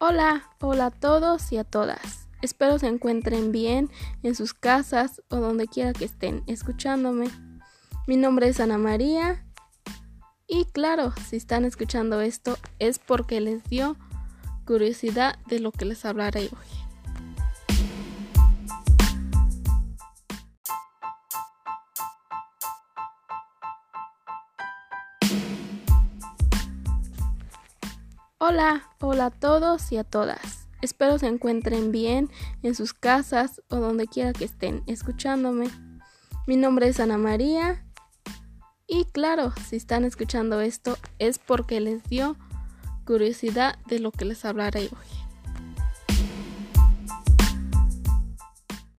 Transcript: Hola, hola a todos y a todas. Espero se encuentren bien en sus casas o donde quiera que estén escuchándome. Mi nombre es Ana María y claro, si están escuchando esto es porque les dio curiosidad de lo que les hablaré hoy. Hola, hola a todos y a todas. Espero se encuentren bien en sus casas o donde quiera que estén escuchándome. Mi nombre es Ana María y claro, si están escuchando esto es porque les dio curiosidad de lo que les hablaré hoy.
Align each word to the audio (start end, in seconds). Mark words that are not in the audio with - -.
Hola, 0.00 0.44
hola 0.60 0.86
a 0.86 0.90
todos 0.92 1.50
y 1.50 1.56
a 1.56 1.64
todas. 1.64 2.28
Espero 2.40 2.78
se 2.78 2.86
encuentren 2.86 3.50
bien 3.50 3.90
en 4.22 4.36
sus 4.36 4.54
casas 4.54 5.20
o 5.28 5.38
donde 5.38 5.66
quiera 5.66 5.92
que 5.92 6.04
estén 6.04 6.44
escuchándome. 6.46 7.28
Mi 8.06 8.16
nombre 8.16 8.46
es 8.46 8.60
Ana 8.60 8.78
María 8.78 9.44
y 10.46 10.66
claro, 10.66 11.12
si 11.28 11.34
están 11.34 11.64
escuchando 11.64 12.20
esto 12.20 12.56
es 12.78 13.00
porque 13.00 13.40
les 13.40 13.64
dio 13.64 13.96
curiosidad 14.64 15.36
de 15.48 15.58
lo 15.58 15.72
que 15.72 15.84
les 15.84 16.04
hablaré 16.04 16.42
hoy. 16.42 16.87
Hola, 28.40 28.88
hola 29.00 29.26
a 29.26 29.30
todos 29.30 29.90
y 29.90 29.96
a 29.96 30.04
todas. 30.04 30.68
Espero 30.80 31.18
se 31.18 31.26
encuentren 31.26 31.90
bien 31.90 32.30
en 32.62 32.76
sus 32.76 32.94
casas 32.94 33.60
o 33.68 33.78
donde 33.78 34.06
quiera 34.06 34.32
que 34.32 34.44
estén 34.44 34.84
escuchándome. 34.86 35.68
Mi 36.46 36.56
nombre 36.56 36.86
es 36.86 37.00
Ana 37.00 37.18
María 37.18 37.84
y 38.86 39.06
claro, 39.06 39.52
si 39.68 39.74
están 39.74 40.04
escuchando 40.04 40.60
esto 40.60 40.96
es 41.18 41.40
porque 41.40 41.80
les 41.80 42.04
dio 42.04 42.36
curiosidad 43.04 43.76
de 43.88 43.98
lo 43.98 44.12
que 44.12 44.24
les 44.24 44.44
hablaré 44.44 44.82
hoy. 44.82 45.27